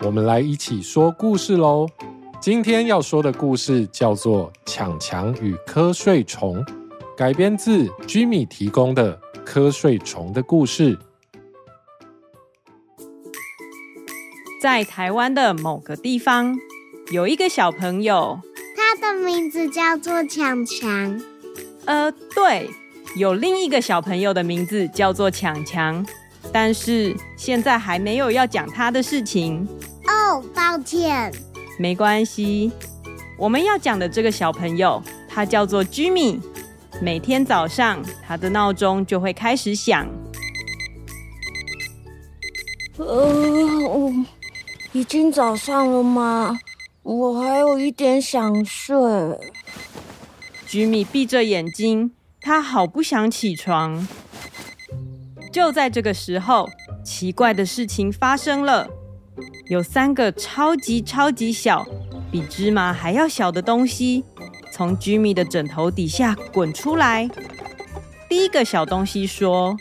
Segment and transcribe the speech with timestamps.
[0.00, 1.88] 我们来一起说故事喽！
[2.40, 6.56] 今天要说的故事叫做《强强与瞌睡虫》，
[7.16, 10.98] 改编自 Jimmy 提供的瞌睡虫的故事。
[14.60, 16.54] 在台湾的某个地方，
[17.12, 18.40] 有一个小朋友，
[18.76, 21.22] 他的名字叫做强强。
[21.86, 22.68] 呃，对，
[23.16, 26.04] 有另一个小朋友的名字叫做强强，
[26.52, 29.66] 但是现在还没有要讲他的事情。
[30.06, 31.32] 哦，抱歉，
[31.78, 32.70] 没关系。
[33.36, 36.40] 我们要讲的这个小朋友，他叫做 Jimmy。
[37.00, 40.06] 每天早上，他的闹钟就会开始响。
[42.96, 44.12] 呃，
[44.92, 46.56] 已经早上了吗？
[47.02, 48.96] 我还有一点想睡。
[50.68, 54.06] Jimmy 闭着眼睛，他好不想起床。
[55.54, 56.68] 就在这个时候，
[57.04, 58.88] 奇怪的事情发生了。
[59.68, 61.86] 有三个超级超级小，
[62.28, 64.24] 比芝麻还要小的东西，
[64.72, 67.30] 从 Jimmy 的枕头底下滚出来。
[68.28, 69.76] 第一个小东西说：“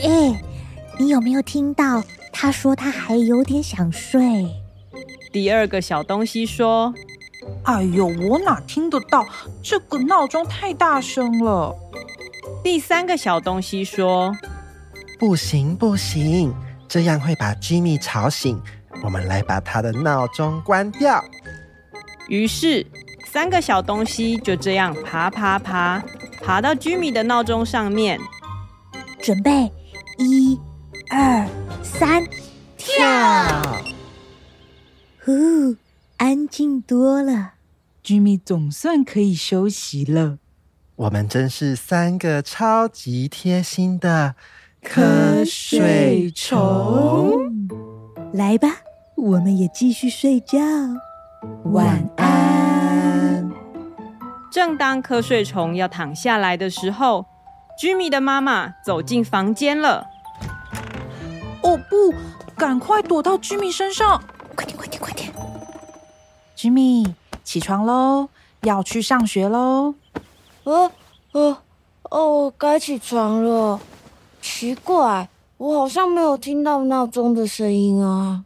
[0.00, 0.40] 哎，
[0.96, 2.04] 你有没有听到？
[2.32, 4.46] 他说他还有点想睡。”
[5.32, 6.94] 第二个小东西说
[7.66, 9.26] ：“哎呦，我哪听得到？
[9.60, 11.74] 这个闹钟太大声了。”
[12.62, 14.32] 第三个小东西说
[15.20, 16.50] ：“不行不行，
[16.88, 18.58] 这样会把 Jimmy 吵醒。”
[19.04, 21.22] 我们来把他的闹钟关掉。
[22.28, 22.86] 于是，
[23.26, 26.02] 三个小东西就这样爬爬爬，
[26.42, 28.18] 爬到 Jimmy 的闹钟上面，
[29.20, 29.70] 准备
[30.18, 30.58] 一、
[31.10, 31.46] 二、
[31.82, 32.26] 三，
[32.78, 33.04] 跳！
[35.22, 35.76] 呼，
[36.16, 37.52] 安静多了。
[38.02, 40.38] Jimmy 总算可以休息了。
[40.96, 44.34] 我们真是三个超级贴心的
[44.82, 47.68] 瞌睡虫。
[48.32, 48.68] 来吧，
[49.16, 50.58] 我们也继续睡觉。
[51.64, 53.50] 晚安。
[54.50, 57.26] 正当瞌睡虫要躺下来的时候
[57.80, 60.06] ，Jimmy 的妈妈走进房间了。
[61.62, 62.14] 哦不，
[62.56, 64.22] 赶快躲到 Jimmy 身上！
[64.56, 65.30] 快点，快点，快点
[66.56, 67.12] ！Jimmy，
[67.44, 68.28] 起床喽，
[68.62, 69.94] 要去上学喽。
[70.64, 70.90] 哦
[71.32, 71.58] 哦
[72.10, 73.78] 哦，该起床了。
[74.40, 75.28] 奇怪。
[75.58, 78.44] 我好像没有听到闹钟的声音啊，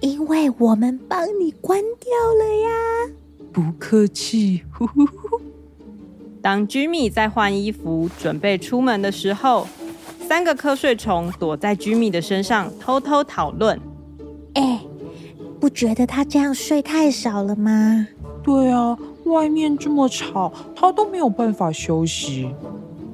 [0.00, 3.14] 因为我们帮你关掉了呀。
[3.52, 4.62] 不客气。
[4.72, 5.40] 呼呼呼。
[6.40, 9.66] 当 Jimmy 在换衣服准备出门的时候，
[10.26, 13.78] 三个瞌睡虫躲在 Jimmy 的身上偷偷讨论。
[14.54, 14.80] 哎，
[15.60, 18.08] 不觉得他这样睡太少了吗？
[18.42, 22.50] 对啊，外面这么吵，他都没有办法休息。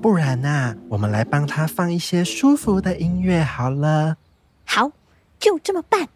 [0.04, 4.18] 不然呐、啊，我们来帮他放一些舒服的音乐好了。
[4.66, 4.90] 好，
[5.40, 6.06] 就这么办。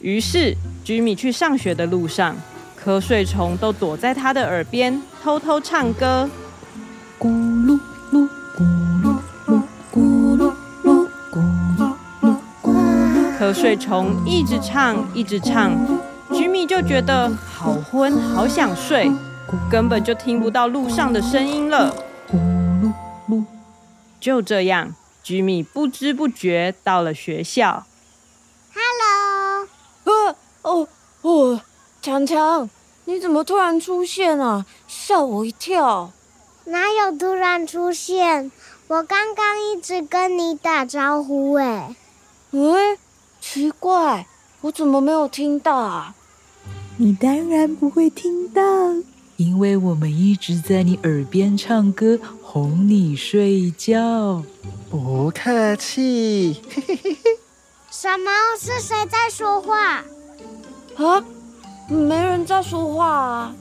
[0.00, 2.34] 于是，Jimmy 去上学的路上，
[2.82, 6.30] 瞌睡虫都躲在他的耳边偷偷唱歌。
[7.18, 7.78] 咕噜
[8.10, 8.26] 噜，
[8.56, 8.64] 咕
[9.02, 9.14] 噜
[9.46, 10.54] 噜，咕噜
[10.84, 11.42] 噜，咕
[11.76, 11.92] 噜
[12.22, 13.38] 噜。
[13.38, 15.74] 瞌睡虫一直唱，一直唱
[16.30, 19.12] ，Jimmy 就觉得好昏，好想睡。
[19.70, 21.94] 根本就听不到路上的声音了。
[24.20, 24.94] 就这样
[25.24, 27.86] ，Jimmy 不知不觉到了学校。
[28.74, 29.68] Hello，
[30.04, 30.88] 呃，哦
[31.22, 31.60] 哦，
[32.02, 32.68] 强强，
[33.04, 34.66] 你怎么突然出现啊？
[34.86, 36.10] 吓我一跳！
[36.64, 38.50] 哪有突然出现？
[38.88, 41.94] 我刚刚一直跟你打招呼哎。
[42.50, 42.98] 嗯，
[43.40, 44.26] 奇怪，
[44.62, 46.14] 我怎么没有听到啊？
[46.96, 48.62] 你当然不会听到。
[49.38, 54.42] 因为我们一直在你耳边唱歌，哄你睡觉。
[54.90, 56.60] 不客气。
[57.88, 58.32] 什么？
[58.58, 60.02] 是谁在说话？
[60.96, 61.24] 啊？
[61.88, 63.54] 没人在说话啊。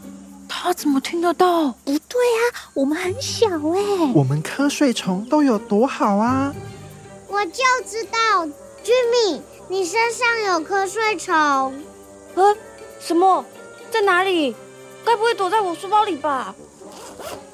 [0.49, 1.67] 他怎么听得到？
[1.85, 2.41] 不对啊，
[2.73, 4.11] 我们很小哎。
[4.15, 6.51] 我们瞌睡虫都有多好啊！
[7.27, 8.47] 我就知道
[8.83, 11.35] ，Jimmy，你身上有瞌睡虫。
[11.35, 12.55] 啊？
[12.99, 13.45] 什么？
[13.91, 14.55] 在哪里？
[15.07, 16.53] 该不会躲在我书包里吧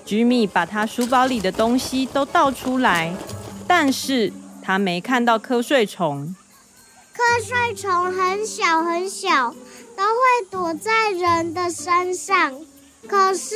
[0.08, 3.16] ？Jimmy 把他书包里的东西都倒出来，
[3.68, 4.34] 但是
[4.64, 6.36] 他没看到瞌睡虫。
[7.16, 9.52] 瞌睡虫很小很小，
[9.96, 12.60] 都会躲在人的身上。
[13.08, 13.56] 可是，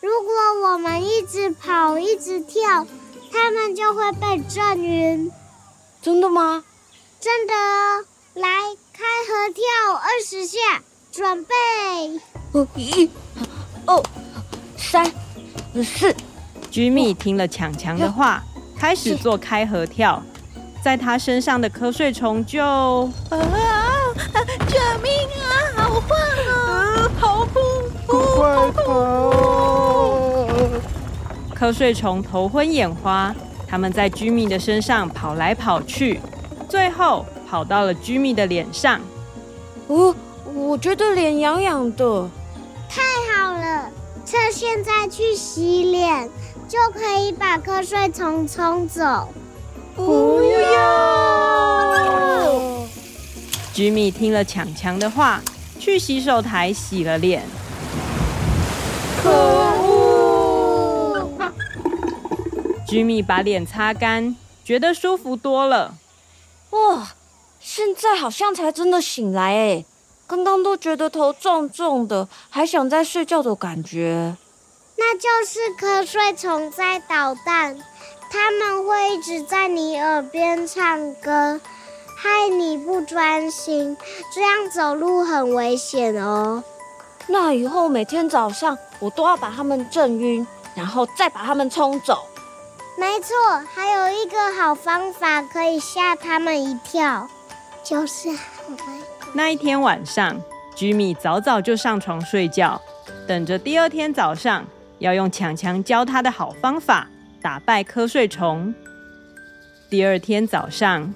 [0.00, 2.84] 如果我们一直跑、一直跳，
[3.30, 5.30] 它们就会被震晕。
[6.02, 6.64] 真的吗？
[7.20, 8.04] 真的哦。
[8.34, 8.48] 来，
[8.92, 10.58] 开合跳二十下，
[11.14, 11.54] 准备。
[12.50, 13.08] 哦，一，
[13.86, 14.02] 哦，
[14.76, 15.06] 三，
[15.84, 16.12] 四。
[16.72, 18.42] 居米听了强强的话，
[18.76, 20.20] 开始做开合跳。
[20.82, 23.38] 在他身上的瞌睡虫就啊，
[24.66, 25.46] 救命啊！
[25.76, 26.18] 好晃
[26.50, 27.08] 啊！
[27.20, 27.62] 好恐
[28.08, 28.18] 怖！
[28.34, 28.82] 快跑！
[31.54, 33.32] 瞌睡虫头昏眼花，
[33.68, 36.20] 他们在居米的身上跑来跑去，
[36.68, 39.00] 最后跑到了居米的脸上。
[39.86, 40.12] 哦，
[40.54, 42.30] 我觉得脸痒痒的。
[42.88, 43.02] 太
[43.34, 43.90] 好了，
[44.24, 46.30] 趁现在去洗脸，
[46.68, 49.28] 就可以把瞌睡虫冲走。
[49.96, 50.42] 不
[50.72, 50.84] 要！
[53.72, 55.42] 吉米听了强强的话，
[55.80, 57.44] 去洗手台洗了脸。
[59.22, 61.28] 可恶！
[62.86, 65.96] 吉米把脸擦干，觉得舒服多了。
[66.70, 67.14] 哇，
[67.58, 69.84] 现在好像才真的醒来哎！
[70.26, 74.36] 刚刚都觉得头重重的，还想再睡觉的感觉。
[74.96, 77.78] 那就是瞌睡虫在捣蛋。
[78.30, 81.60] 他们会一直在你耳边唱歌，
[82.16, 83.96] 害你不专心，
[84.32, 86.64] 这样走路很危险哦。
[87.28, 90.44] 那以后每天早上我都要把他们震晕，
[90.74, 92.26] 然后再把他们冲走。
[92.96, 93.36] 没错，
[93.72, 97.28] 还有一个好方法可以吓他们一跳，
[97.84, 98.30] 就是
[99.36, 100.40] 那一天晚上，
[100.76, 102.80] 居米早早就上床睡觉，
[103.26, 104.64] 等着第二天早上
[105.00, 107.08] 要用强强教他的好方法。
[107.42, 108.72] 打败瞌睡虫。
[109.90, 111.12] 第二天早上，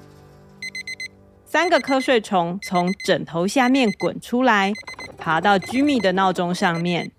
[1.47, 4.73] 三个瞌睡虫从枕头下面滚出来，
[5.17, 7.13] 爬到居米的闹钟上面。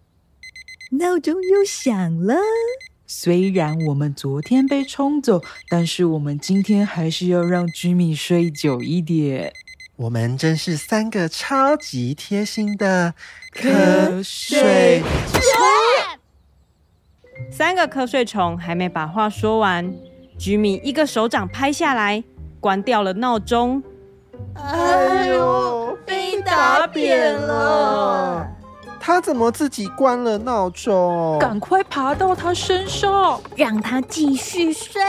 [0.91, 2.35] 闹钟又响了。
[3.07, 9.53] 虽然我们昨天被冲走，但是我们今天还是要让居米睡久一点。
[9.99, 13.13] 我们真是三个超级贴心的
[13.53, 15.41] 瞌睡虫。
[17.51, 19.93] 三个瞌睡虫还没把话说完，
[20.37, 22.23] 居米一个手掌拍下来，
[22.61, 23.83] 关掉了闹钟。
[24.55, 28.47] 哎呦，被打扁了！
[29.01, 31.37] 他怎么自己关了闹钟？
[31.39, 35.01] 赶快爬到他身上，让他继续睡。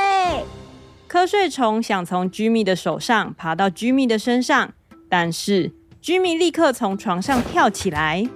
[1.09, 4.73] 瞌睡虫想从居米的手上爬到居米的身上，
[5.11, 5.71] 但是
[6.01, 8.27] 居米立刻从床上跳起来。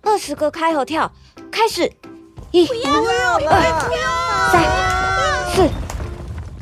[0.00, 1.12] 二十个开合跳，
[1.50, 1.92] 开始。
[2.52, 4.62] 一、不要了，二、三、
[5.54, 5.68] 四，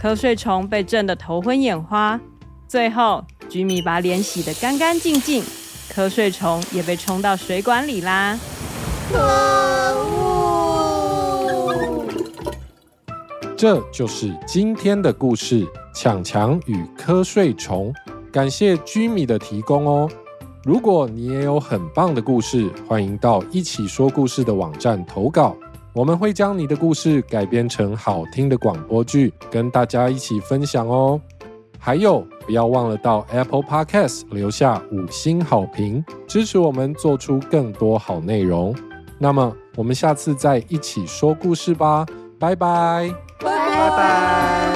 [0.01, 2.21] 瞌睡虫被震得头昏眼花。
[2.69, 5.45] 最后，居米把脸洗得干干净净，
[5.93, 8.39] 瞌睡虫也被冲到水管里啦。
[9.11, 10.31] 可恶！
[13.57, 17.93] 这就是今天的故事《抢强与瞌睡虫》。
[18.33, 20.09] 感谢居米的提供哦。
[20.65, 25.57] 如果你也有很棒的故事，欢迎到一起说故事的网站投稿。
[25.93, 31.21] 我们会将你的故事改编成好听的广播剧，跟大家一起分享哦。
[31.79, 38.77] 还有，不要忘了到 Apple Podcast 留下五星好评，支持我们做出更多好内容。
[39.19, 42.07] 那么，我们下次再一起说故事吧，
[42.39, 44.70] 拜拜，拜拜。